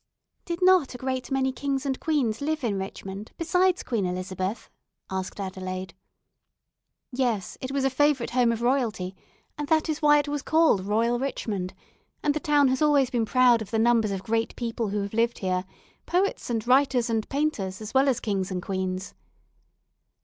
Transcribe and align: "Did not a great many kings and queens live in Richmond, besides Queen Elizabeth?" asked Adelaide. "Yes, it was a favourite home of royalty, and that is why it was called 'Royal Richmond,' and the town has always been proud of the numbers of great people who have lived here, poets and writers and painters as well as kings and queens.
"Did 0.45 0.63
not 0.63 0.95
a 0.95 0.97
great 0.97 1.29
many 1.29 1.51
kings 1.51 1.85
and 1.85 1.99
queens 1.99 2.41
live 2.41 2.63
in 2.63 2.79
Richmond, 2.79 3.31
besides 3.37 3.83
Queen 3.83 4.03
Elizabeth?" 4.07 4.67
asked 5.11 5.39
Adelaide. 5.39 5.93
"Yes, 7.11 7.55
it 7.61 7.71
was 7.71 7.85
a 7.85 7.89
favourite 7.91 8.31
home 8.31 8.51
of 8.51 8.63
royalty, 8.63 9.15
and 9.59 9.67
that 9.67 9.89
is 9.89 10.01
why 10.01 10.17
it 10.17 10.27
was 10.27 10.41
called 10.41 10.83
'Royal 10.87 11.19
Richmond,' 11.19 11.75
and 12.23 12.33
the 12.33 12.39
town 12.39 12.69
has 12.69 12.81
always 12.81 13.11
been 13.11 13.27
proud 13.27 13.61
of 13.61 13.69
the 13.69 13.77
numbers 13.77 14.09
of 14.09 14.23
great 14.23 14.55
people 14.55 14.87
who 14.87 15.03
have 15.03 15.13
lived 15.13 15.37
here, 15.37 15.65
poets 16.07 16.49
and 16.49 16.65
writers 16.65 17.07
and 17.07 17.29
painters 17.29 17.79
as 17.79 17.93
well 17.93 18.09
as 18.09 18.19
kings 18.19 18.49
and 18.49 18.63
queens. 18.63 19.13